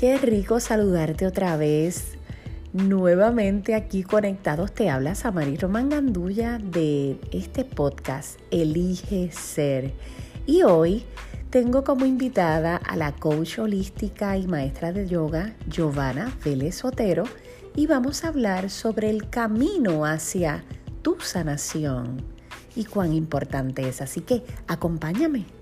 [0.00, 2.16] Qué rico saludarte otra vez.
[2.72, 9.92] Nuevamente aquí conectados te habla Samari Román Gandulla de este podcast Elige Ser.
[10.46, 11.04] Y hoy
[11.50, 17.24] tengo como invitada a la coach holística y maestra de yoga Giovanna Vélez Otero
[17.76, 20.64] y vamos a hablar sobre el camino hacia
[21.02, 22.24] tu sanación
[22.74, 24.00] y cuán importante es.
[24.00, 25.59] Así que acompáñame.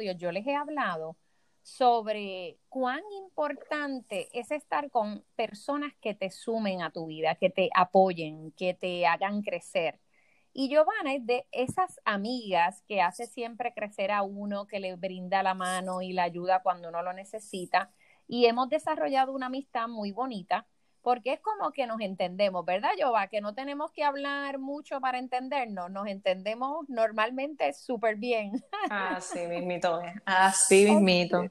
[0.00, 1.16] Yo les he hablado
[1.62, 7.70] sobre cuán importante es estar con personas que te sumen a tu vida, que te
[7.74, 10.00] apoyen, que te hagan crecer.
[10.52, 15.42] Y Giovanna es de esas amigas que hace siempre crecer a uno, que le brinda
[15.42, 17.92] la mano y la ayuda cuando uno lo necesita.
[18.26, 20.66] Y hemos desarrollado una amistad muy bonita
[21.02, 23.28] porque es como que nos entendemos, ¿verdad, Jova?
[23.28, 28.52] Que no tenemos que hablar mucho para entendernos, nos entendemos normalmente súper bien.
[28.90, 31.44] Así mismito, así mismito.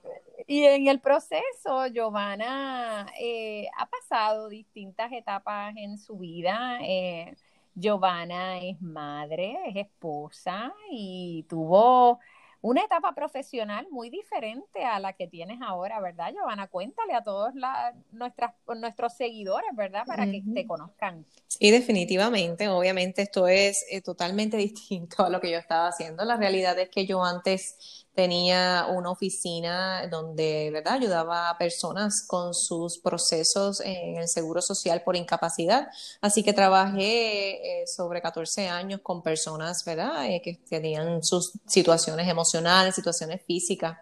[0.48, 6.80] Y en el proceso, Giovanna eh, ha pasado distintas etapas en su vida.
[6.82, 7.36] Eh,
[7.76, 12.20] Giovanna es madre, es esposa y tuvo
[12.62, 16.68] una etapa profesional muy diferente a la que tienes ahora, ¿verdad, Giovanna?
[16.68, 20.06] Cuéntale a todos la, nuestras, nuestros seguidores, ¿verdad?
[20.06, 21.26] Para que te conozcan.
[21.48, 22.68] Sí, definitivamente.
[22.68, 26.26] Obviamente esto es eh, totalmente distinto a lo que yo estaba haciendo.
[26.26, 32.54] La realidad es que yo antes tenía una oficina donde, ¿verdad?, ayudaba a personas con
[32.54, 35.88] sus procesos en el seguro social por incapacidad.
[36.20, 42.28] Así que trabajé eh, sobre 14 años con personas, ¿verdad?, eh, que tenían sus situaciones
[42.28, 44.00] emocionales, situaciones físicas.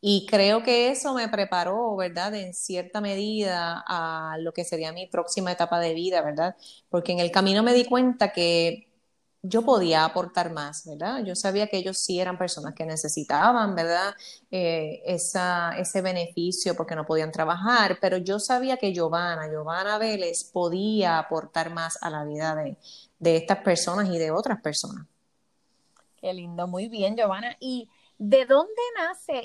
[0.00, 5.06] Y creo que eso me preparó, ¿verdad?, en cierta medida a lo que sería mi
[5.06, 6.56] próxima etapa de vida, ¿verdad?
[6.88, 8.91] Porque en el camino me di cuenta que
[9.42, 11.24] yo podía aportar más, ¿verdad?
[11.24, 14.14] Yo sabía que ellos sí eran personas que necesitaban, ¿verdad?
[14.52, 20.44] Eh, esa, ese beneficio porque no podían trabajar, pero yo sabía que Giovanna, Giovanna Vélez
[20.44, 22.76] podía aportar más a la vida de,
[23.18, 25.06] de estas personas y de otras personas.
[26.20, 27.56] Qué lindo, muy bien, Giovanna.
[27.58, 27.88] Y
[28.24, 29.42] ¿De dónde nace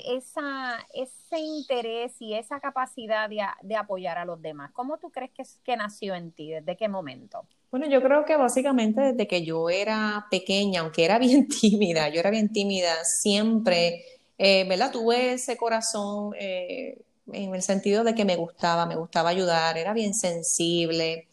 [0.94, 4.70] ese interés y esa capacidad de, apoyar a los demás?
[4.72, 6.52] ¿Cómo tú crees que, que nació en ti?
[6.52, 7.44] ¿Desde qué momento?
[7.72, 12.20] Bueno, yo creo que básicamente desde que yo era pequeña, aunque era bien tímida, yo
[12.20, 14.04] era bien tímida, siempre,
[14.38, 14.92] eh, ¿verdad?
[14.92, 17.02] Tuve ese corazón eh,
[17.32, 21.26] en el sentido de que me gustaba, me gustaba ayudar, era bien sensible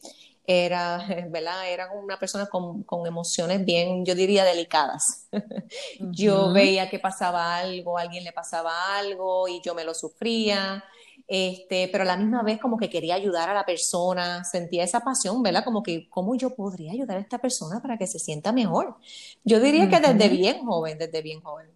[0.48, 0.98] era,
[1.30, 1.70] ¿verdad?
[1.70, 5.28] Era una persona con, con emociones bien, yo diría, delicadas.
[6.00, 10.84] Yo veía que pasaba algo, a alguien le pasaba algo y yo me lo sufría.
[11.28, 15.00] Este, pero a la misma vez como que quería ayudar a la persona, sentía esa
[15.00, 15.64] pasión, ¿verdad?
[15.64, 18.96] Como que, ¿cómo yo podría ayudar a esta persona para que se sienta mejor?
[19.44, 21.68] Yo diría que desde bien joven, desde bien joven.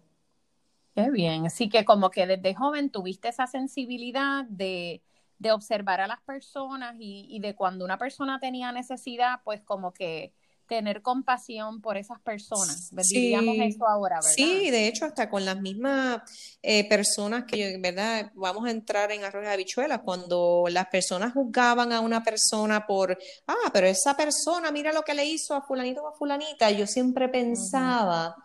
[0.94, 5.02] Qué bien, así que como que desde joven tuviste esa sensibilidad de,
[5.40, 10.34] de observar a las personas y, de cuando una persona tenía necesidad, pues como que
[10.66, 12.90] tener compasión por esas personas.
[12.94, 14.30] Diríamos eso ahora, ¿verdad?
[14.36, 16.20] Sí, de hecho, hasta con las mismas
[16.62, 18.30] eh, personas que, ¿verdad?
[18.34, 23.18] Vamos a entrar en arroz de habichuelas, cuando las personas juzgaban a una persona por,
[23.48, 26.86] ah, pero esa persona, mira lo que le hizo a fulanito o a fulanita, yo
[26.86, 28.36] siempre pensaba,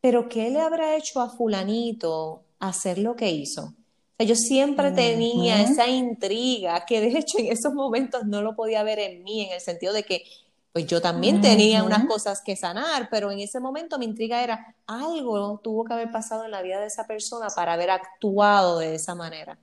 [0.00, 3.74] pero ¿qué le habrá hecho a fulanito hacer lo que hizo?
[4.18, 8.98] Yo siempre tenía esa intriga que de hecho en esos momentos no lo podía ver
[8.98, 10.24] en mí, en el sentido de que
[10.72, 14.74] pues yo también tenía unas cosas que sanar, pero en ese momento mi intriga era
[14.88, 18.96] algo tuvo que haber pasado en la vida de esa persona para haber actuado de
[18.96, 19.56] esa manera.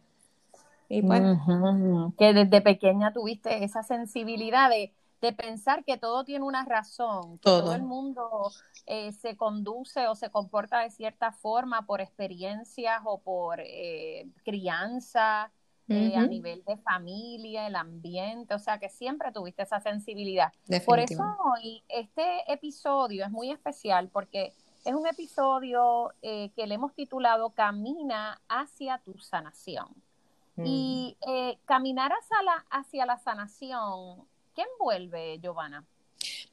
[0.87, 1.21] Y pues,
[2.17, 7.43] Que desde pequeña tuviste esa sensibilidad de de pensar que todo tiene una razón, que
[7.43, 8.51] todo, el mundo
[8.87, 15.51] eh, se conduce o se comporta de cierta forma por experiencias o por eh, crianza
[15.87, 20.53] eh, a nivel de familia, el ambiente, o sea que siempre tuviste esa sensibilidad.
[20.85, 24.53] Por eso hoy este episodio es muy especial porque
[24.85, 29.89] es un episodio que le hemos titulado Camina hacia tu sanación.
[30.63, 31.17] Y
[31.65, 35.85] caminar hacia la, hacia la sanación ¿Qué envuelve, Giovanna?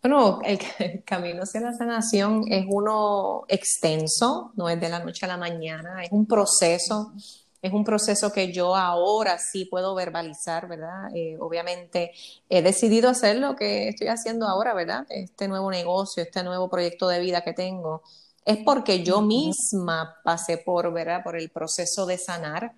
[0.01, 0.59] Bueno, el,
[1.05, 6.05] camino hacia la sanación es uno extenso, no es de la noche a la mañana,
[6.05, 7.13] es un proceso,
[7.61, 11.11] es un proceso que yo ahora sí puedo verbalizar, ¿verdad?
[11.15, 12.13] Eh, obviamente
[12.49, 15.05] he decidido hacer lo que estoy haciendo ahora, ¿verdad?
[15.09, 18.03] Este nuevo negocio, este nuevo proyecto de vida que tengo,
[18.45, 21.23] es porque yo misma pasé por, ¿verdad?
[21.25, 22.73] Por el proceso de sanar.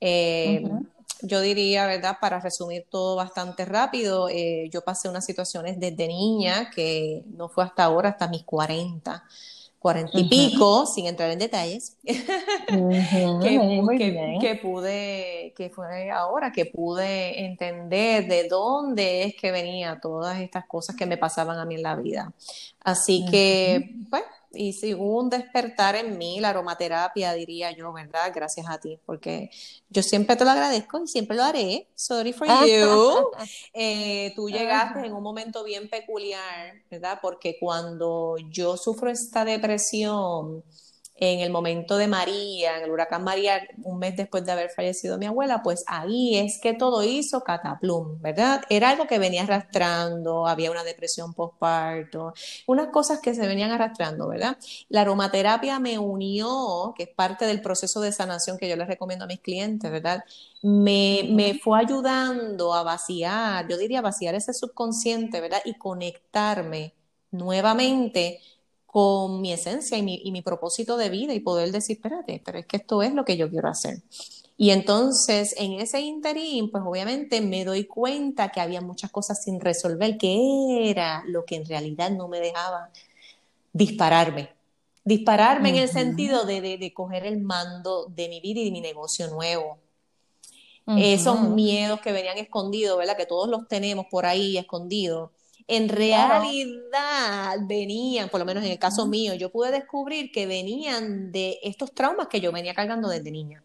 [0.00, 0.62] Eh,
[1.22, 2.18] yo diría, ¿verdad?
[2.20, 7.64] Para resumir todo bastante rápido, eh, yo pasé unas situaciones desde niña que no fue
[7.64, 9.24] hasta ahora, hasta mis 40,
[9.78, 11.96] cuarenta y pico, sin entrar en detalles,
[14.40, 20.66] que, pude, que fue ahora que pude entender de dónde es que venía todas estas
[20.66, 22.32] cosas que me pasaban a mí en la vida.
[22.82, 24.24] Así que, pues,
[24.56, 28.32] y si hubo un despertar en mí, la aromaterapia, diría yo, ¿verdad?
[28.34, 29.50] Gracias a ti, porque
[29.88, 31.88] yo siempre te lo agradezco y siempre lo haré.
[31.94, 33.30] Sorry for you.
[33.78, 37.18] Eh, tú llegaste en un momento bien peculiar, ¿verdad?
[37.20, 40.64] Porque cuando yo sufro esta depresión,
[41.18, 45.16] en el momento de María, en el huracán María, un mes después de haber fallecido
[45.16, 48.62] mi abuela, pues ahí es que todo hizo cataplum, ¿verdad?
[48.68, 52.34] Era algo que venía arrastrando, había una depresión postparto,
[52.66, 54.58] unas cosas que se venían arrastrando, ¿verdad?
[54.90, 59.24] La aromaterapia me unió, que es parte del proceso de sanación que yo les recomiendo
[59.24, 60.22] a mis clientes, ¿verdad?
[60.62, 65.62] Me, me fue ayudando a vaciar, yo diría vaciar ese subconsciente, ¿verdad?
[65.64, 66.94] Y conectarme
[67.30, 68.40] nuevamente
[68.96, 72.56] con mi esencia y mi, y mi propósito de vida y poder decir, espérate, pero
[72.56, 73.98] es que esto es lo que yo quiero hacer.
[74.56, 79.60] Y entonces, en ese interín, pues obviamente me doy cuenta que había muchas cosas sin
[79.60, 82.88] resolver, que era lo que en realidad no me dejaba
[83.74, 84.48] dispararme.
[85.04, 88.80] Dispararme en el sentido de, de, coger el mando de mi vida y de mi
[88.80, 89.76] negocio nuevo.
[90.86, 93.18] Esos miedos que venían escondidos, ¿verdad?
[93.18, 95.32] Que todos los tenemos por ahí escondidos
[95.68, 101.32] en realidad venían, por lo menos en el caso mío, yo pude descubrir que venían
[101.32, 103.62] de estos traumas que yo venía cargando desde niña.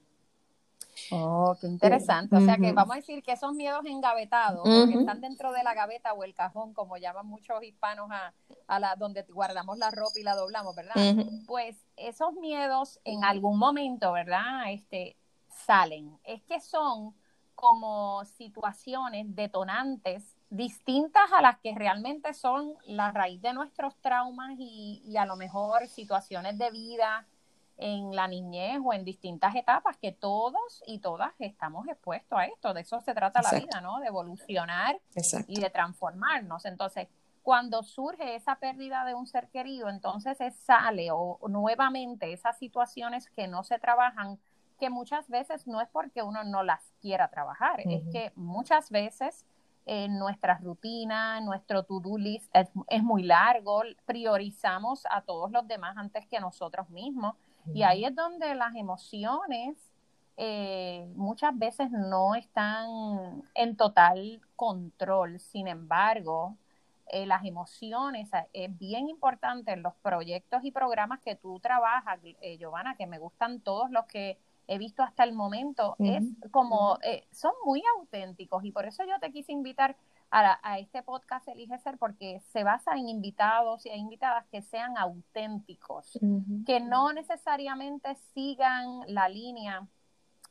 [1.11, 2.35] Oh, qué interesante.
[2.35, 5.73] O sea que vamos a decir que esos miedos engavetados, que están dentro de la
[5.73, 8.33] gaveta o el cajón, como llaman muchos hispanos a,
[8.67, 10.95] a la donde guardamos la ropa y la doblamos, ¿verdad?
[11.47, 14.71] Pues esos miedos en algún momento, ¿verdad?
[14.71, 15.17] Este
[15.65, 16.17] salen.
[16.23, 17.13] Es que son
[17.55, 25.15] como situaciones detonantes distintas a las que realmente son la raíz de nuestros traumas y,
[25.17, 27.25] a lo mejor situaciones de vida
[27.77, 32.73] en la niñez o en distintas etapas que todos y todas estamos expuestos a esto.
[32.73, 34.01] De eso se trata la vida, ¿no?
[34.01, 34.99] De evolucionar
[35.47, 36.65] y de transformarnos.
[36.65, 37.07] Entonces,
[37.43, 43.47] cuando surge esa pérdida de un ser querido, entonces sale o, nuevamente esas situaciones que
[43.47, 44.37] no se trabajan,
[44.77, 49.45] que muchas veces no es porque uno no las quiera trabajar, es que muchas veces
[49.85, 56.25] en nuestra rutina, nuestro to-do list es, muy largo, priorizamos a todos los demás antes
[56.27, 57.35] que nosotros mismos.
[57.73, 59.77] Y ahí es donde las emociones
[60.37, 65.39] eh, muchas veces no están en total control.
[65.39, 66.55] Sin embargo,
[67.07, 72.19] eh, las emociones eh, es bien importante en los proyectos y programas que tú trabajas,
[72.57, 74.37] Giovanna, que me gustan todos los que
[74.71, 78.63] he visto hasta el momento, es como, eh, son muy auténticos.
[78.63, 79.97] Y por eso yo te quise invitar
[80.31, 86.17] a, este podcast Elige Ser porque se basa en invitados y invitadas que sean auténticos,
[86.65, 89.87] que no necesariamente sigan la línea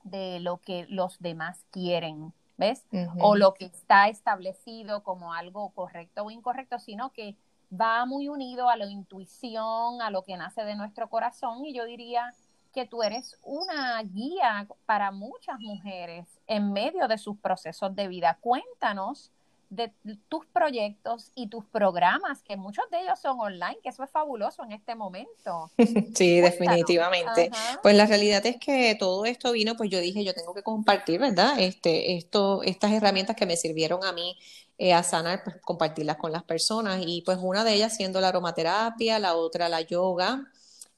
[0.03, 2.85] de lo que los demás quieren, ¿ves?
[3.21, 7.37] O lo que está establecido como algo correcto o incorrecto, sino que
[7.73, 11.65] va muy unido a la intuición, a lo que nace de nuestro corazón.
[11.65, 12.35] Y yo diría
[12.73, 18.39] que tú eres una guía para muchas mujeres en medio de sus procesos de vida.
[18.41, 19.31] Cuéntanos
[19.71, 19.93] de
[20.29, 24.65] tus proyectos y tus programas, que muchos de ellos son online, que eso es fabuloso
[24.65, 25.71] en este momento.
[26.15, 27.51] Sí, definitivamente.
[27.83, 31.21] Pues la realidad es que todo esto vino, pues yo dije, yo tengo que compartir,
[31.21, 31.59] ¿verdad?
[31.59, 34.37] Este, esto, estas herramientas que me sirvieron a mí
[34.77, 37.01] eh, a sanar, pues compartirlas con las personas.
[37.07, 40.51] Y pues una de ellas siendo la aromaterapia, la otra la yoga,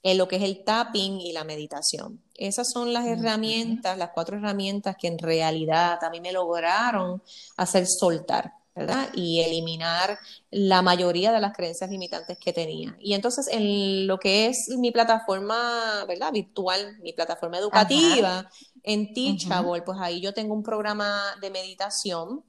[0.03, 2.21] en lo que es el tapping y la meditación.
[2.35, 7.23] Esas son las herramientas, las cuatro herramientas que en realidad a mí me lograron
[7.55, 9.09] hacer soltar, ¿verdad?
[9.13, 10.19] Y eliminar
[10.51, 12.97] la mayoría de las creencias limitantes que tenía.
[12.99, 16.33] Y entonces en lo que es mi plataforma, ¿verdad?
[16.33, 18.49] Virtual, mi plataforma educativa,
[18.83, 22.43] en Teachable, pues ahí yo tengo un programa de meditación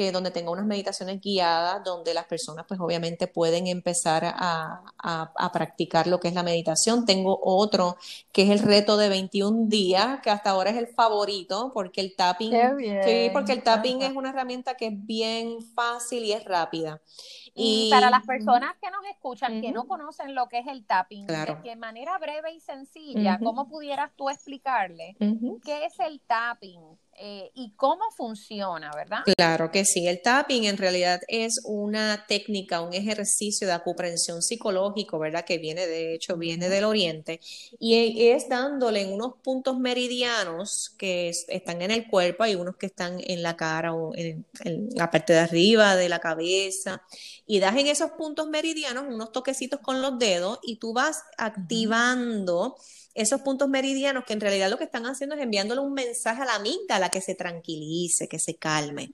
[0.00, 5.52] que donde tenga unas meditaciones guiadas, donde las personas pues obviamente pueden empezar a, a,
[5.52, 7.04] practicar lo que es la meditación.
[7.04, 7.98] Tengo otro
[8.32, 12.16] que es el reto de 21 días, que hasta ahora es el favorito, porque el
[12.16, 12.50] tapping,
[13.04, 17.02] sí, porque el tapping es una herramienta que es bien fácil y es rápida.
[17.54, 21.26] Y, para las personas que nos escuchan, que no conocen lo que es el tapping,
[21.26, 25.16] de manera breve y sencilla, ¿cómo pudieras tú explicarle
[25.64, 26.80] qué es el tapping?
[27.22, 29.18] Eh, y cómo funciona, ¿verdad?
[29.36, 30.08] Claro que sí.
[30.08, 35.44] El tapping en realidad es una técnica, un ejercicio de acupresión psicológico, ¿verdad?
[35.44, 37.40] Que viene, de hecho, viene del oriente
[37.78, 42.86] y es dándole en unos puntos meridianos que están en el cuerpo, hay unos que
[42.86, 44.46] están en la cara o en,
[44.94, 47.02] la parte de arriba de la cabeza
[47.46, 52.76] y das en esos puntos meridianos unos toquecitos con los dedos y tú vas activando
[53.14, 56.44] esos puntos meridianos que en realidad lo que están haciendo es enviándole un mensaje a
[56.44, 59.12] la amígdala que se tranquilice, que se calme.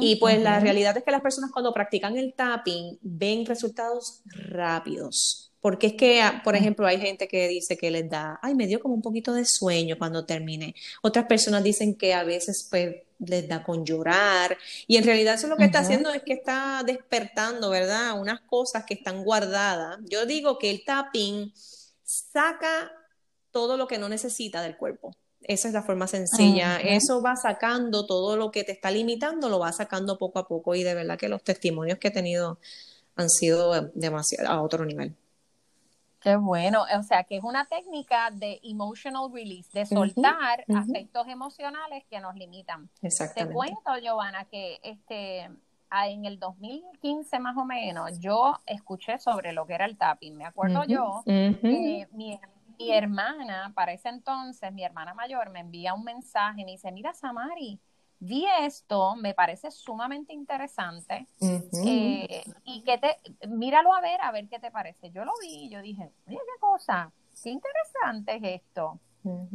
[0.00, 5.50] y pues la realidad es que las personas cuando practican el tapping ven resultados rápidos.
[5.60, 8.66] Porque es que, ah, por ejemplo, hay gente que dice que les da, ay, me
[8.66, 10.74] dio como un poquito de sueño cuando terminé.
[11.02, 14.56] Otras personas dicen que a veces pues les da con llorar.
[14.86, 18.18] Y en realidad eso lo que está haciendo es que está despertando, ¿verdad?
[18.18, 19.98] Unas cosas que están guardadas.
[20.08, 21.52] Yo digo que el tapping
[22.10, 22.90] saca
[23.50, 25.12] todo lo que no necesita del cuerpo.
[25.42, 26.78] Esa es la forma sencilla.
[26.80, 30.74] Eso va sacando todo lo que te está limitando, lo va sacando poco a poco
[30.74, 32.58] y de verdad que los testimonios que he tenido
[33.16, 35.14] han sido demasiado a otro nivel.
[36.20, 42.04] Qué bueno, o sea que es una técnica de emotional release, de soltar aspectos emocionales
[42.10, 42.90] que nos limitan.
[43.00, 43.48] Exactamente.
[43.48, 45.48] Te cuento, Giovanna, que este
[45.90, 50.36] en el 2015 más o menos, yo escuché sobre lo que era el tapping.
[50.36, 52.38] Me acuerdo yo que mi,
[52.78, 57.12] hermana, para ese entonces, mi hermana mayor, me envía un mensaje y me dice, mira,
[57.12, 57.78] Samari,
[58.20, 64.48] vi esto, me parece sumamente interesante eh, y que te, míralo a ver, a ver
[64.48, 65.10] qué te parece.
[65.10, 68.98] Yo lo vi y yo dije, oye, qué cosa, qué interesante es esto.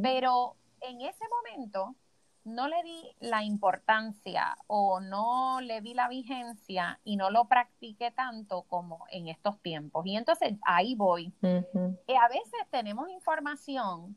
[0.02, 1.96] Pero en ese momento
[2.46, 8.12] no le di la importancia o no le vi la vigencia y no lo practiqué
[8.12, 10.06] tanto como en estos tiempos.
[10.06, 11.34] Y entonces ahí voy.
[11.42, 14.16] y a veces tenemos información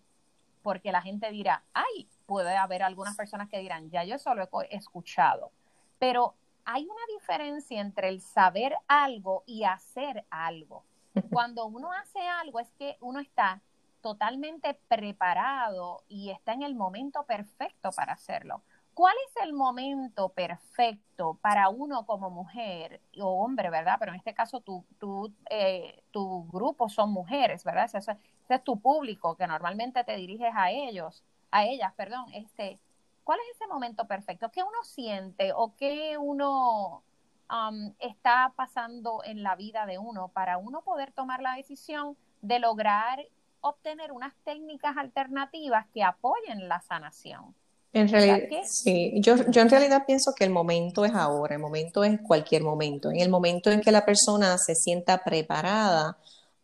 [0.63, 4.43] porque la gente dirá, ay, puede haber algunas personas que dirán, ya yo eso lo
[4.63, 5.51] he escuchado,
[5.99, 6.35] pero
[6.67, 10.85] hay una diferencia entre el saber algo y hacer algo.
[11.33, 13.63] Cuando uno hace algo es que uno está
[14.09, 18.63] totalmente preparado y está en el momento perfecto para hacerlo.
[18.95, 23.97] ¿Cuál es el momento perfecto para uno como mujer o hombre, verdad?
[23.99, 27.91] Pero en este caso tu, tu, eh, tu grupo son mujeres, ¿verdad?
[27.93, 28.17] Ese,
[28.49, 32.33] es tu público que normalmente te diriges a ellos, a ellas, perdón.
[32.33, 32.81] Este,
[33.25, 34.51] ¿Cuál es ese momento perfecto?
[34.51, 37.03] ¿Qué uno siente o qué uno
[37.51, 42.59] um, está pasando en la vida de uno para uno poder tomar la decisión de
[42.59, 43.21] lograr
[43.61, 47.55] obtener unas técnicas alternativas que apoyen la sanación.
[47.93, 52.05] En realidad, sí, yo, yo en realidad pienso que el momento es ahora, el momento
[52.05, 56.19] es cualquier momento, en el momento en que la persona se sienta preparada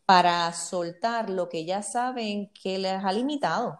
[0.04, 3.78] para soltar lo que ya saben que les ha limitado.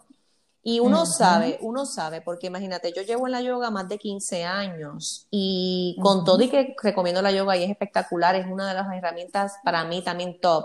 [0.66, 4.44] Y uno sabe, uno sabe, porque imagínate, yo llevo en la yoga más de 15
[4.44, 8.74] años y con todo y que recomiendo la yoga y es espectacular, es una de
[8.74, 10.64] las herramientas para mí también top.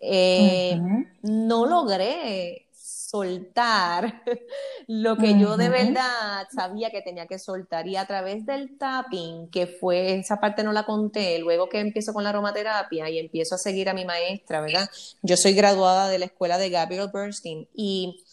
[0.00, 0.80] Eh,
[1.22, 2.68] no logré
[3.08, 4.22] soltar
[4.86, 7.86] lo que yo de verdad sabía que tenía que soltar.
[7.86, 12.12] Y a través del tapping, que fue, esa parte no la conté, luego que empiezo
[12.12, 14.90] con la aromaterapia y empiezo a seguir a mi maestra, ¿verdad?
[15.22, 18.24] Yo soy graduada de la escuela de Gabriel Bernstein y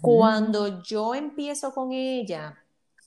[0.00, 2.56] cuando yo empiezo con ella,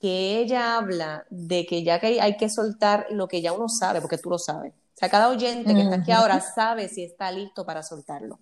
[0.02, 4.00] que ella habla de que ya que hay que soltar lo que ya uno sabe,
[4.00, 7.66] porque tú lo sabes sea, cada oyente que está aquí ahora sabe si está listo
[7.66, 8.40] para soltarlo.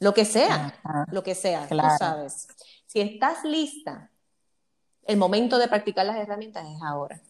[0.00, 0.74] Lo que sea,
[1.10, 2.46] lo que sea, tú sabes.
[2.86, 4.10] Si estás lista,
[5.06, 7.20] el momento de practicar las herramientas es ahora.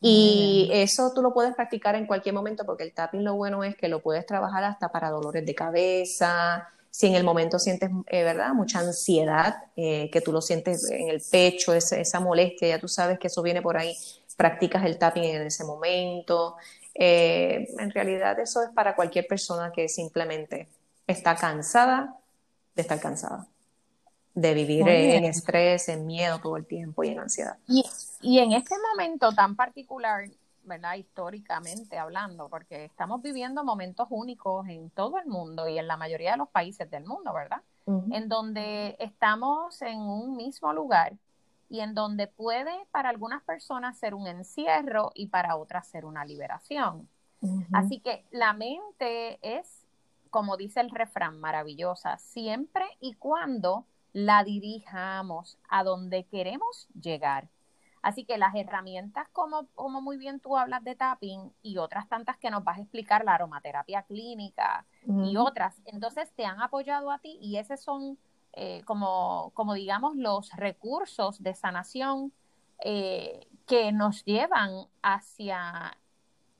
[0.00, 3.76] Y eso tú lo puedes practicar en cualquier momento porque el tapping lo bueno es
[3.76, 8.22] que lo puedes trabajar hasta para dolores de cabeza, si en el momento sientes, eh,
[8.22, 8.52] ¿verdad?
[8.52, 12.86] Mucha ansiedad, eh, que tú lo sientes en el pecho, esa, esa molestia, ya tú
[12.86, 13.96] sabes que eso viene por ahí,
[14.36, 16.56] practicas el tapping en ese momento.
[16.94, 20.68] Eh, en realidad eso es para cualquier persona que simplemente
[21.06, 22.16] está cansada
[22.74, 23.46] de estar cansada,
[24.34, 27.56] de vivir en estrés, en miedo todo el tiempo y en ansiedad.
[27.68, 27.84] Y,
[28.20, 30.28] y en este momento tan particular,
[30.64, 30.94] ¿verdad?
[30.94, 36.32] Históricamente hablando, porque estamos viviendo momentos únicos en todo el mundo y en la mayoría
[36.32, 37.62] de los países del mundo, ¿verdad?
[37.86, 41.12] En donde estamos en un mismo lugar
[41.68, 46.24] y en donde puede para algunas personas ser un encierro y para otras ser una
[46.24, 47.08] liberación.
[47.72, 49.84] Así que la mente es,
[50.30, 57.48] como dice el refrán, maravillosa, siempre y cuando la dirijamos a donde queremos llegar.
[58.00, 62.36] Así que las herramientas, como, como muy bien tú hablas de tapping y otras tantas
[62.36, 67.18] que nos vas a explicar, la aromaterapia clínica y otras, entonces te han apoyado a
[67.18, 68.18] ti y esos son
[68.56, 72.32] eh, como, como digamos, los recursos de sanación
[72.84, 75.96] eh, que nos llevan hacia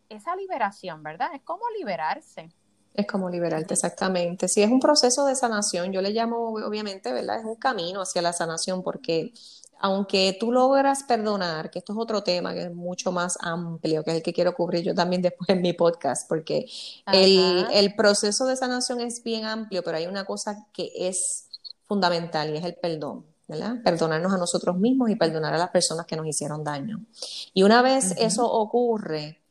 [0.08, 1.30] esa liberación, ¿verdad?
[1.34, 2.50] Es como liberarse.
[2.94, 4.48] Es como liberarte, exactamente.
[4.48, 7.38] Si es un proceso de sanación, yo le llamo, obviamente, ¿verdad?
[7.38, 9.32] Es un camino hacia la sanación porque
[9.80, 14.12] aunque tú logras perdonar, que esto es otro tema que es mucho más amplio, que
[14.12, 16.66] es el que quiero cubrir yo también después en mi podcast, porque
[17.12, 21.43] el, el, proceso de sanación es bien amplio, pero hay una cosa que es
[21.86, 23.24] fundamental y es el perdón.
[23.46, 23.76] ¿verdad?
[23.84, 27.04] Perdonarnos a nosotros mismos y perdonar a las personas que nos hicieron daño.
[27.52, 29.42] Y una vez eso ocurre,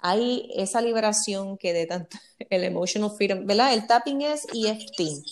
[0.00, 2.18] hay esa liberación que de tanto
[2.50, 3.74] el emotional freedom, ¿verdad?
[3.74, 5.24] El tapping es EFT.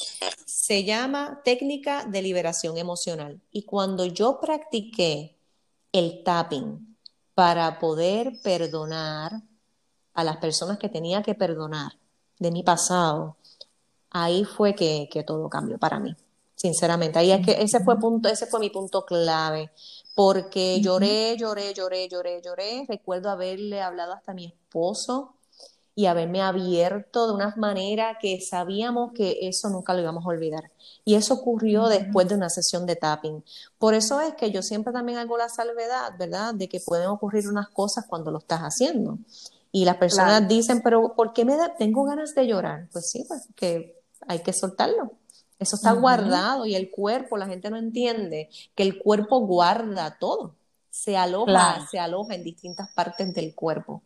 [0.45, 3.41] Se llama técnica de liberación emocional.
[3.53, 5.37] Y cuando yo practiqué
[5.93, 6.97] el tapping
[7.35, 9.43] para poder perdonar
[10.15, 11.93] a las personas que tenía que perdonar
[12.39, 13.37] de mi pasado,
[14.11, 16.17] ahí fue que, que todo cambió para mí.
[16.57, 19.71] Sinceramente, ahí es que ese fue punto, ese fue mi punto clave
[20.17, 22.87] porque lloré, lloré, lloré, lloré, lloré.
[22.89, 25.35] Recuerdo haberle hablado hasta a mi esposo
[25.95, 30.73] y haberme abierto de una manera que sabíamos que eso nunca lo íbamos a olvidar.
[31.05, 33.45] Y eso ocurrió después de una sesión de tapping.
[33.79, 36.55] Por eso es que yo siempre también hago la salvedad, ¿verdad?
[36.55, 39.19] De que pueden ocurrir unas cosas cuando lo estás haciendo.
[39.71, 42.89] Y las personas dicen, pero ¿por qué me tengo ganas de llorar?
[42.91, 45.13] Pues sí, pues que hay que soltarlo.
[45.59, 50.55] Eso está guardado y el cuerpo, la gente no entiende que el cuerpo guarda todo.
[50.91, 54.03] Se aloja, se aloja en distintas partes del cuerpo.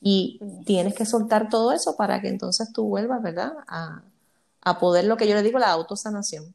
[0.00, 3.52] Y tienes que soltar todo eso para que entonces tú vuelvas, ¿verdad?
[3.66, 4.02] A,
[4.62, 6.54] a poder, lo que yo le digo, la autosanación.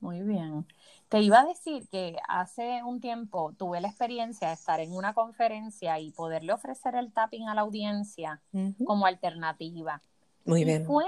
[0.00, 0.66] Muy bien.
[1.08, 5.12] Te iba a decir que hace un tiempo tuve la experiencia de estar en una
[5.12, 8.40] conferencia y poderle ofrecer el tapping a la audiencia
[8.86, 10.00] como alternativa.
[10.44, 10.84] Muy bien.
[10.84, 11.04] Fue,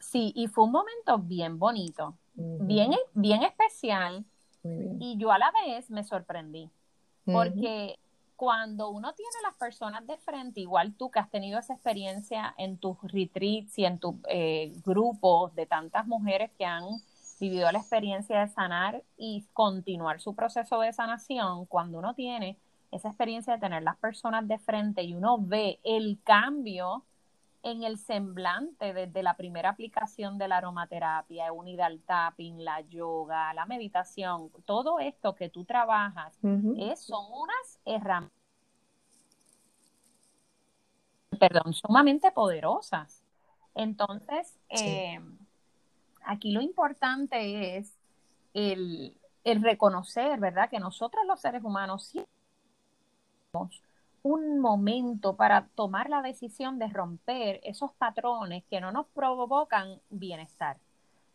[0.00, 4.24] sí, y fue un momento bien bonito, bien, bien especial.
[5.00, 6.70] Y yo a la vez me sorprendí,
[7.24, 7.98] porque
[8.36, 12.76] cuando uno tiene las personas de frente, igual tú que has tenido esa experiencia en
[12.76, 16.84] tus retreats y en tus eh, grupos de tantas mujeres que han
[17.40, 22.56] vivido la experiencia de sanar y continuar su proceso de sanación, cuando uno tiene
[22.92, 27.04] esa experiencia de tener las personas de frente y uno ve el cambio
[27.62, 33.54] en el semblante desde la primera aplicación de la aromaterapia, unida al tapping, la yoga,
[33.54, 36.36] la meditación, todo esto que tú trabajas,
[36.76, 38.36] es, son unas herramientas,
[41.38, 43.22] perdón, sumamente poderosas.
[43.74, 45.20] Entonces, eh,
[46.24, 47.96] aquí lo importante es
[48.54, 50.68] el, el, reconocer, ¿verdad?
[50.68, 52.24] Que nosotros los seres humanos sí
[54.22, 60.78] un momento para tomar la decisión de romper esos patrones que no nos provocan bienestar,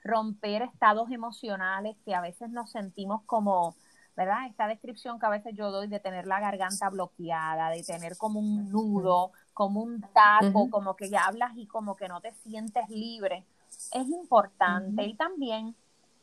[0.04, 3.76] romper estados emocionales que a veces nos sentimos como,
[4.16, 4.48] ¿verdad?
[4.48, 8.40] Esta descripción que a veces yo doy de tener la garganta bloqueada, de tener como
[8.40, 12.90] un nudo, como un taco, como que ya hablas y como que no te sientes
[12.90, 13.44] libre,
[13.92, 15.04] es importante.
[15.04, 15.76] Y también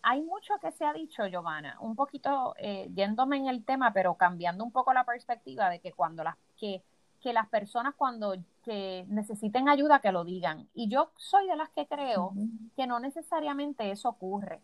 [0.07, 4.15] hay mucho que se ha dicho, Giovanna, un poquito eh, yéndome en el tema, pero
[4.15, 6.83] cambiando un poco la perspectiva de que cuando las que,
[7.21, 10.67] que las personas cuando que necesiten ayuda que lo digan.
[10.75, 12.33] Y yo soy de las que creo
[12.77, 14.63] que no necesariamente eso ocurre.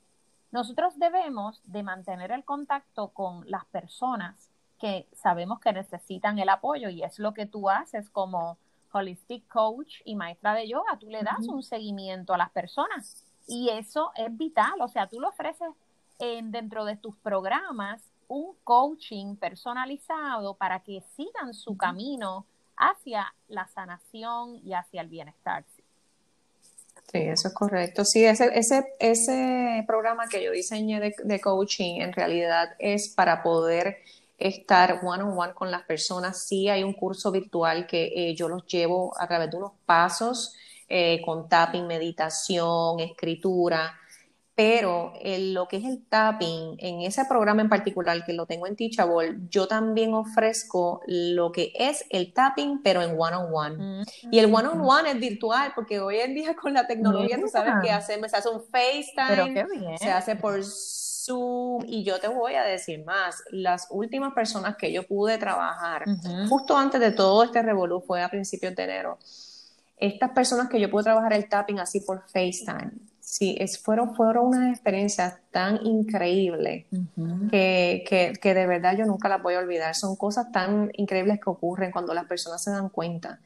[0.50, 6.88] Nosotros debemos de mantener el contacto con las personas que sabemos que necesitan el apoyo
[6.88, 8.56] y es lo que tú haces como
[8.92, 10.98] holistic coach y maestra de yoga.
[10.98, 15.20] Tú le das un seguimiento a las personas y eso es vital, o sea, tú
[15.20, 15.68] lo ofreces
[16.18, 23.66] en, dentro de tus programas un coaching personalizado para que sigan su camino hacia la
[23.66, 25.64] sanación y hacia el bienestar.
[27.12, 28.04] Sí, eso es correcto.
[28.04, 33.98] Sí, ese, ese, ese programa que yo diseñé de, coaching en realidad es para poder
[34.38, 36.46] estar one on one con las personas.
[36.46, 40.54] Sí, hay un curso virtual que eh, yo los llevo a través de unos pasos
[40.88, 43.99] eh, con tapping, meditación, escritura,
[44.61, 48.77] pero lo que es el tapping, en ese programa en particular que lo tengo en
[48.77, 54.05] Teachable, yo también ofrezco lo que es el tapping, pero en one-on-one.
[54.31, 57.90] Y el one-on-one es virtual, porque hoy en día con la tecnología, tú sabes que
[57.90, 63.03] hace, se hace un FaceTime, se hace por Zoom, y yo te voy a decir
[63.03, 66.05] más, las últimas personas que yo pude trabajar,
[66.51, 69.18] justo antes de todo este revolú, fue a principios de enero,
[69.96, 72.90] estas personas que yo puedo trabajar el tapping así por FaceTime,
[73.30, 76.86] sí, es, fueron, fueron unas experiencias tan increíbles
[77.48, 79.94] que, que, que, de verdad yo nunca las voy a olvidar.
[79.94, 83.38] Son cosas tan increíbles que ocurren cuando las personas se dan cuenta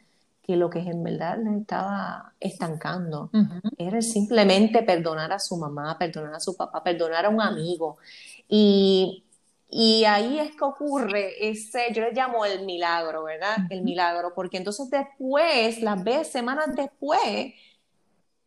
[0.42, 3.30] que lo que en verdad le estaba estancando
[3.76, 7.98] era simplemente perdonar a su mamá, perdonar a su papá, perdonar a un amigo.
[8.48, 9.22] Y,
[9.68, 13.58] y ahí es que ocurre ese, yo le llamo el milagro, ¿verdad?
[13.68, 17.52] El milagro, porque entonces después, las veces, semanas después,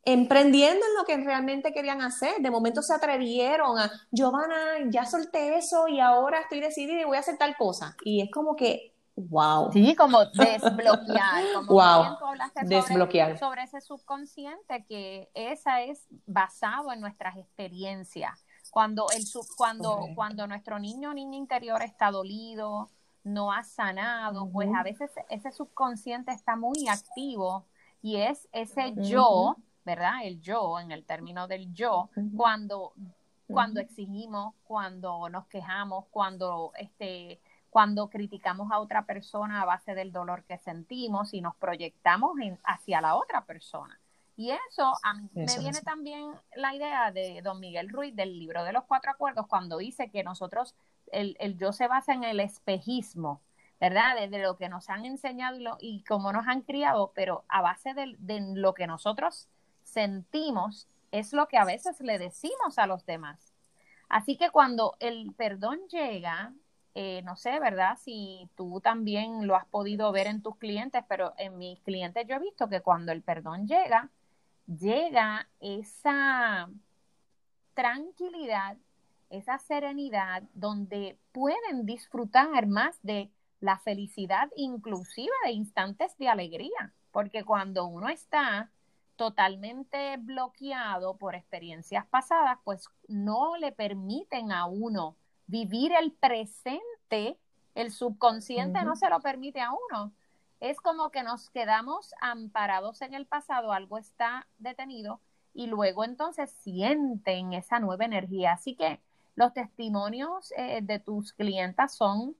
[0.08, 2.36] emprendiendo en lo que realmente querían hacer.
[2.39, 4.56] De momento se atrevieron a, Giovanna,
[4.89, 7.96] ya solté eso y ahora estoy decidida y voy a hacer tal cosa.
[8.06, 9.72] Y es como que Wow.
[9.74, 12.04] Sí, como desbloquear, como wow.
[12.65, 13.36] desbloquear.
[13.39, 18.46] Sobre, ese subconsciente que esa es basado en nuestras experiencias.
[18.70, 22.91] Cuando el sub, cuando cuando nuestro niño o niña interior está dolido,
[23.24, 27.65] no ha sanado, pues a veces ese subconsciente está muy activo
[28.04, 29.56] y es ese yo,
[29.88, 30.26] ¿verdad?
[30.26, 32.93] El yo, en el término del yo, cuando
[33.47, 40.12] cuando exigimos, cuando nos quejamos, cuando este cuando criticamos a otra persona a base del
[40.12, 43.97] dolor que sentimos y nos proyectamos hacia la otra persona.
[44.36, 48.63] Y eso, a mí me viene también la idea de don Miguel Ruiz del libro
[48.63, 50.76] de los cuatro acuerdos, cuando dice que nosotros,
[51.12, 53.41] el, yo se basa en el espejismo,
[53.80, 54.15] ¿verdad?
[54.19, 57.62] Desde lo que nos han enseñado y, lo, y cómo nos han criado, pero a
[57.62, 59.47] base de, de lo que nosotros
[59.88, 63.54] sentimos, es lo que a veces le decimos a los demás.
[64.10, 66.54] Así que cuando el perdón llega,
[66.93, 67.97] eh, no sé, ¿verdad?
[67.97, 72.36] Si tú también lo has podido ver en tus clientes, pero en mis clientes yo
[72.36, 74.10] he visto que cuando el perdón llega,
[74.67, 76.69] llega esa
[77.73, 78.78] tranquilidad,
[79.30, 87.43] esa serenidad donde pueden disfrutar más de la felicidad, inclusive de instantes de alegría, porque
[87.43, 88.69] cuando uno está
[89.18, 97.38] totalmente bloqueado por experiencias pasadas, pues no le permiten a uno vivir el presente,
[97.76, 100.14] el subconsciente no se lo permite a uno.
[100.60, 105.20] Es como que nos quedamos amparados en el pasado, algo está detenido
[105.54, 108.54] y luego entonces sienten esa nueva energía.
[108.54, 109.00] Así que
[109.36, 112.36] los testimonios eh, de tus clientas son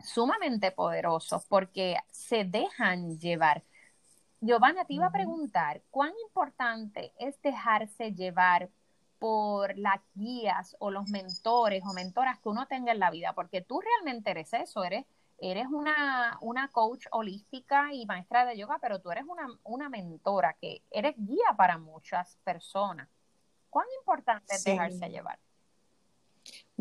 [0.00, 3.62] sumamente poderosos porque se dejan llevar.
[4.44, 8.70] Giovanna, te iba a preguntar, ¿cuán importante es dejarse llevar
[9.20, 13.60] por las guías o los mentores o mentoras que uno tenga en la vida, porque
[13.60, 15.06] tú realmente eres eso, eres,
[15.38, 20.56] eres una, una coach holística y maestra de yoga, pero tú eres una, una mentora,
[20.60, 23.08] que eres guía para muchas personas.
[23.70, 25.38] ¿Cuán importante es dejarse llevar?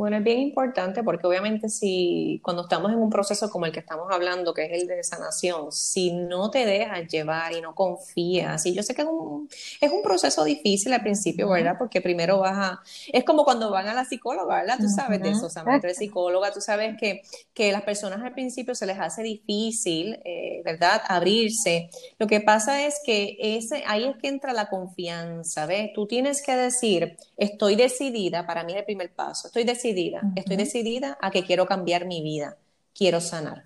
[0.01, 3.81] Bueno, es bien importante porque obviamente si cuando estamos en un proceso como el que
[3.81, 8.65] estamos hablando, que es el de sanación, si no te dejas llevar y no confías,
[8.65, 9.47] y yo sé que es un,
[9.79, 11.75] es un proceso difícil al principio, ¿verdad?
[11.77, 12.79] Porque primero vas a,
[13.13, 14.79] es como cuando van a la psicóloga, ¿verdad?
[14.79, 17.21] Tú sabes de eso, o sea, eres psicóloga, tú sabes que,
[17.53, 21.03] que las personas al principio se les hace difícil, eh, ¿verdad?
[21.09, 21.91] Abrirse.
[22.17, 25.93] Lo que pasa es que ese, ahí es que entra la confianza, ¿ves?
[25.93, 30.21] Tú tienes que decir, estoy decidida, para mí es el primer paso, estoy decidida decidida,
[30.35, 32.57] estoy decidida a que quiero cambiar mi vida,
[32.93, 33.63] quiero sanar.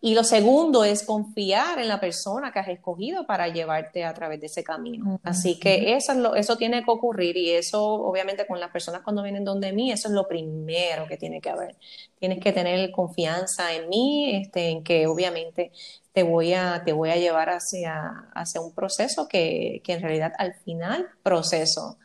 [0.00, 4.40] Y lo segundo es confiar en la persona que has escogido para llevarte a través
[4.40, 5.20] de ese camino.
[5.22, 9.02] Así que eso, es lo, eso tiene que ocurrir y eso obviamente con las personas
[9.02, 11.76] cuando vienen donde mí, eso es lo primero que tiene que haber.
[12.18, 15.72] Tienes que tener confianza en mí, este, en que obviamente
[16.12, 20.32] te voy a, te voy a llevar hacia, hacia un proceso que, que en realidad
[20.36, 21.96] al final, proceso,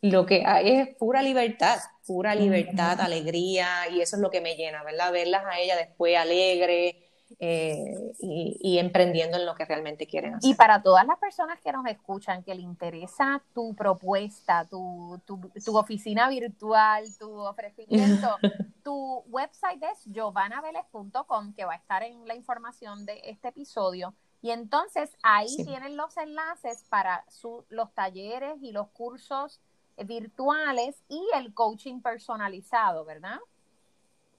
[0.00, 1.78] lo que hay es pura libertad,
[2.12, 5.10] pura libertad, alegría, y eso es lo que me llena, ¿verdad?
[5.12, 10.50] Verlas a ella después alegre eh, y, emprendiendo en lo que realmente quieren hacer.
[10.50, 15.40] Y para todas las personas que nos escuchan, que le interesa tu propuesta, tu, tu,
[15.74, 18.28] oficina virtual, tu ofrecimiento,
[18.84, 24.12] tu website es giovanaveles.com, que va a estar en la información de este episodio.
[24.42, 29.62] Y entonces ahí tienen los enlaces para su, los talleres y los cursos
[30.04, 33.38] virtuales y el coaching personalizado, ¿verdad?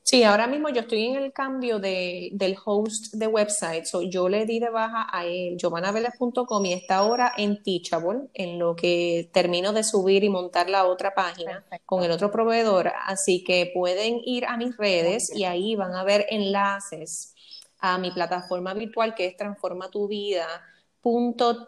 [0.05, 3.85] Sí, ahora mismo yo estoy en el cambio de, del host de website.
[3.85, 8.59] So yo le di de baja a él, giovanaveles.com, y está ahora en Teachable, en
[8.59, 12.91] lo que termino de subir y montar la otra página con el otro proveedor.
[13.05, 17.33] Así que pueden ir a mis redes y ahí van a ver enlaces
[17.79, 20.47] a mi plataforma virtual que es Transforma tu Vida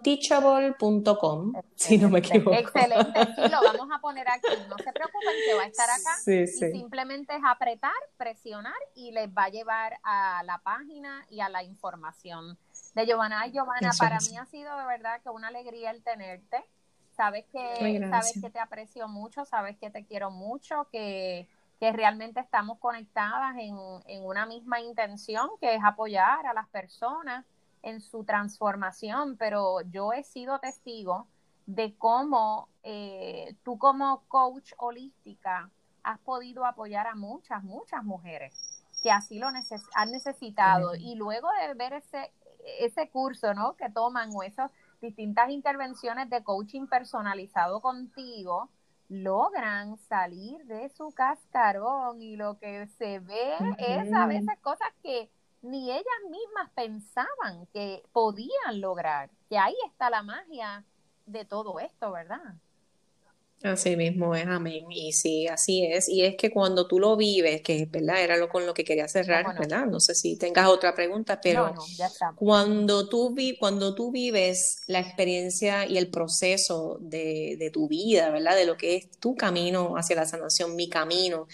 [0.02, 2.56] teachable.com, si no me equivoco.
[2.56, 4.48] Excelente, sí, lo vamos a poner aquí.
[4.70, 6.16] No se preocupen que va a estar acá.
[6.24, 6.72] Sí, sí.
[6.72, 11.64] simplemente es apretar, presionar y les va a llevar a la página y a la
[11.64, 12.58] información
[12.94, 13.42] de Giovanna.
[13.42, 16.64] Ay, Giovanna, para mí ha sido de verdad que una alegría el tenerte.
[17.12, 21.48] Sabes que, sabes que te aprecio mucho, sabes que te quiero mucho, que,
[21.80, 27.46] que realmente estamos conectadas en, en una misma intención, que es apoyar a las personas
[27.86, 31.28] en su transformación, pero yo he sido testigo
[31.68, 35.70] de cómo eh, tú como coach holística
[36.04, 40.96] has podido apoyar a muchas, muchas mujeres que así lo han necesitado.
[40.96, 42.32] Y luego de ver ese,
[42.80, 43.76] ese curso, ¿no?
[43.76, 48.70] Que toman o esas distintas intervenciones de coaching personalizado contigo,
[49.08, 55.30] logran salir de su cascarón y lo que se ve es a veces cosas que
[55.66, 60.86] ni ellas mismas pensaban que podían lograr, que ahí está la magia
[61.26, 62.56] de todo esto, ¿verdad?
[63.64, 64.86] Así mismo es, amén.
[64.92, 66.08] Y sí, así es.
[66.08, 69.08] Y es que cuando tú lo vives, que verdad era lo con lo que quería
[69.08, 69.88] cerrar, ¿verdad?
[69.88, 71.74] No sé si tengas otra pregunta, pero
[72.36, 78.30] cuando tú vi, cuando tú vives la experiencia y el proceso de, de, tu vida,
[78.30, 78.56] ¿verdad?
[78.56, 81.48] De lo que es tu camino hacia la sanación, mi camino,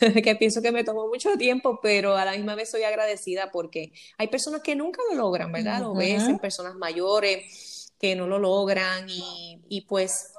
[0.24, 3.92] que pienso que me tomó mucho tiempo, pero a la misma vez soy agradecida porque
[4.18, 5.82] hay personas que nunca lo logran, ¿verdad?
[5.82, 10.32] Lo ves en personas mayores que no lo logran y, y pues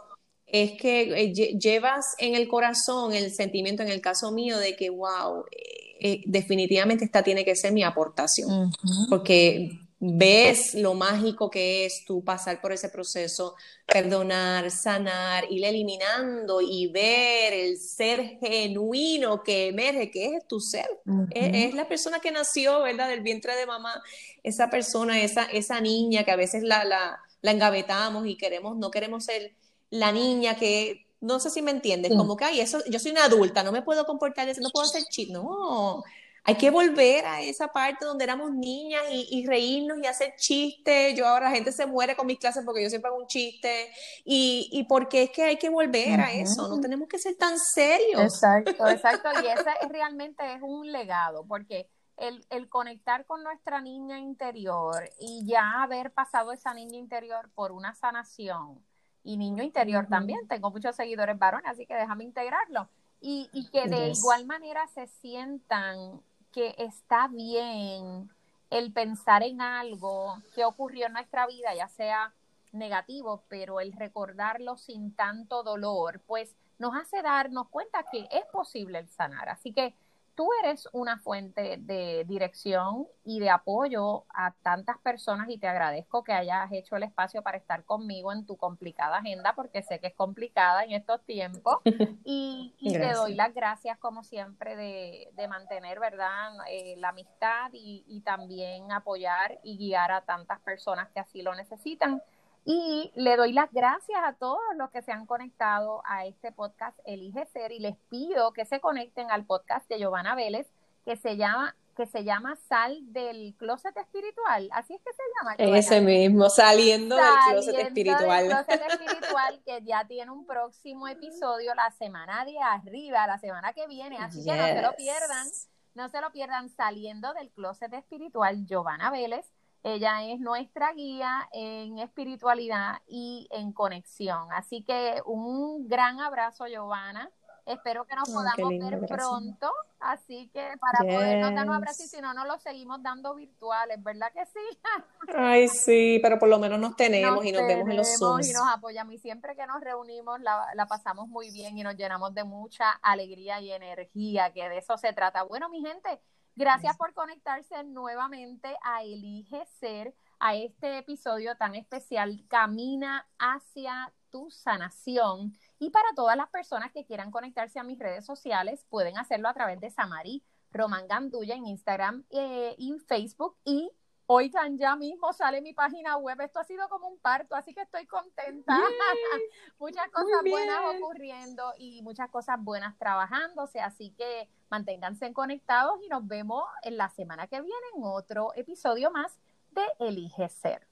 [0.63, 4.89] es que eh, llevas en el corazón el sentimiento, en el caso mío, de que,
[4.89, 8.71] wow, eh, eh, definitivamente esta tiene que ser mi aportación,
[9.09, 16.61] porque ves lo mágico que es tú pasar por ese proceso, perdonar, sanar, ir eliminando
[16.61, 20.87] y ver el ser genuino que emerge, que es tu ser.
[21.31, 23.09] es, la persona que nació, ¿verdad?
[23.09, 24.01] Del vientre de mamá,
[24.43, 28.91] esa persona, esa, esa niña que a veces la, la, la engavetamos y queremos, no
[28.91, 29.53] queremos ser
[29.89, 33.25] la niña que, no sé si me entiendes, como que, ay, eso, yo soy una
[33.25, 36.03] adulta, no me puedo comportar, no puedo hacer chiste, no,
[36.47, 41.15] hay que volver a esa parte donde éramos niñas y, reírnos y hacer chistes.
[41.15, 43.91] Yo ahora la gente se muere con mis clases porque yo siempre hago un chiste.
[44.23, 47.57] Y, y porque es que hay que volver a eso, no tenemos que ser tan
[47.57, 48.21] serios.
[48.21, 49.29] Exacto, exacto.
[49.43, 55.09] Y ese es, realmente es un legado, porque el, el conectar con nuestra niña interior
[55.19, 58.85] y ya haber pasado esa niña interior por una sanación
[59.25, 60.47] y niño interior también.
[60.47, 62.87] Tengo muchos seguidores varones, así que déjame integrarlo.
[63.19, 66.21] Y, y que de igual manera se sientan
[66.53, 68.29] que está bien
[68.69, 72.33] el pensar en algo que ocurrió en nuestra vida, ya sea
[72.71, 78.99] negativo, pero el recordarlo sin tanto dolor, pues nos hace darnos cuenta que es posible
[78.99, 79.49] el sanar.
[79.49, 79.95] Así que
[80.35, 86.23] tú eres una fuente de dirección y de apoyo a tantas personas y te agradezco
[86.23, 90.07] que hayas hecho el espacio para estar conmigo en tu complicada agenda porque sé que
[90.07, 91.77] es complicada en estos tiempos
[92.25, 98.21] y, te doy las gracias como siempre de, mantener, ¿verdad?, eh, la amistad y, y
[98.21, 102.21] también apoyar y guiar a tantas personas que así lo necesitan.
[102.67, 106.97] Y le doy las gracias a todos los que se han conectado a este podcast
[107.05, 110.67] Elige Ser y les pido que se conecten al podcast de Giovanna Vélez
[111.05, 114.67] que se llama que se llama Sal del Closet Espiritual.
[114.73, 115.77] Así es que se llama.
[115.77, 118.49] Ese mismo, saliendo, del Closet Espiritual.
[118.49, 123.71] Del closet espiritual que ya tiene un próximo episodio la semana de arriba, la semana
[123.71, 124.17] que viene.
[124.17, 125.47] Así que no se lo pierdan.
[125.93, 129.45] No se lo pierdan saliendo del Closet Espiritual, Giovanna Vélez
[129.85, 134.51] ella es nuestra guía en espiritualidad y en conexión.
[134.51, 137.29] Así que un gran abrazo, Giovanna.
[137.67, 139.71] Espero que nos podamos ver pronto.
[139.99, 144.01] Así que para podernos dar un abrazo y si no, nos lo seguimos dando virtuales,
[144.03, 144.79] ¿verdad que sí?
[145.35, 148.49] Ay, sí, pero por lo menos nos tenemos y nos vemos en los Zooms.
[148.49, 151.95] Y nos apoyamos y siempre que nos reunimos la, la pasamos muy bien y nos
[151.95, 155.43] llenamos de mucha alegría y energía, que de eso se trata.
[155.43, 156.19] Bueno, mi gente,
[156.57, 164.49] Gracias por conectarse nuevamente a Elige Ser, a este episodio tan especial, Camina hacia tu
[164.49, 165.53] sanación.
[165.79, 169.53] Y para todas las personas que quieran conectarse a mis redes sociales, pueden hacerlo a
[169.53, 173.91] través de Samari Román Gandulla en Instagram eh, y Facebook y
[174.27, 176.41] Oigan, ya mismo sale mi página web.
[176.41, 178.75] Esto ha sido como un parto, así que estoy contenta.
[179.77, 183.81] muchas cosas buenas ocurriendo y muchas cosas buenas trabajándose.
[183.81, 189.11] Así que manténganse conectados y nos vemos en la semana que viene en otro episodio
[189.11, 189.39] más
[189.71, 190.87] de Elige Ser.